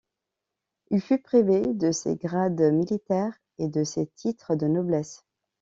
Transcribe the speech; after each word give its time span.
Il 0.89 0.99
fut 0.99 1.21
privé 1.21 1.61
de 1.61 1.91
ses 1.91 2.15
grades 2.15 2.59
militaires 2.73 3.37
et 3.59 3.67
de 3.67 3.83
ses 3.83 4.07
titres 4.07 4.55
de 4.55 4.65
noblesse. 4.65 5.23